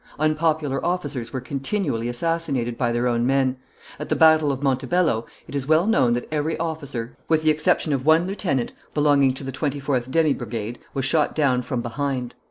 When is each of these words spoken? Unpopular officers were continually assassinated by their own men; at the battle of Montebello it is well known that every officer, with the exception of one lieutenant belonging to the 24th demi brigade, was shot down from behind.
Unpopular 0.17 0.83
officers 0.83 1.31
were 1.31 1.39
continually 1.39 2.09
assassinated 2.09 2.75
by 2.75 2.91
their 2.91 3.07
own 3.07 3.23
men; 3.23 3.57
at 3.99 4.09
the 4.09 4.15
battle 4.15 4.51
of 4.51 4.63
Montebello 4.63 5.27
it 5.47 5.53
is 5.53 5.67
well 5.67 5.85
known 5.85 6.13
that 6.13 6.27
every 6.31 6.57
officer, 6.57 7.15
with 7.29 7.43
the 7.43 7.51
exception 7.51 7.93
of 7.93 8.03
one 8.03 8.25
lieutenant 8.25 8.73
belonging 8.95 9.35
to 9.35 9.43
the 9.43 9.51
24th 9.51 10.09
demi 10.09 10.33
brigade, 10.33 10.79
was 10.95 11.05
shot 11.05 11.35
down 11.35 11.61
from 11.61 11.81
behind. 11.83 12.33